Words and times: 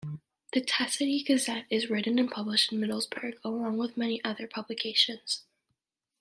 The 0.53 0.61
Teesside 0.61 1.27
Gazette 1.27 1.65
is 1.69 1.91
written 1.91 2.17
and 2.17 2.31
published 2.31 2.71
in 2.73 2.79
Middlesbrough, 2.79 3.37
along 3.43 3.77
with 3.77 3.97
many 3.97 4.19
other 4.23 4.47
publications. 4.47 5.43